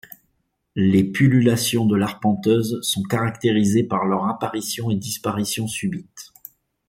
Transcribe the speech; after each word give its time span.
Les 0.73 1.03
pullulations 1.03 1.85
de 1.85 1.95
l’arpenteuse 1.95 2.79
sont 2.81 3.03
caractérisées 3.03 3.83
par 3.83 4.07
leur 4.07 4.25
apparition 4.25 4.89
et 4.89 4.95
disparition 4.95 5.67
subites. 5.67 6.33